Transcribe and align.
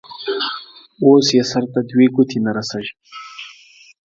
اوس 1.03 1.27
يې 1.35 1.43
سر 1.51 1.63
ته 1.73 1.79
دوې 1.89 2.07
گوتي 2.15 2.37
نه 2.45 2.51
رسېږي. 2.57 2.93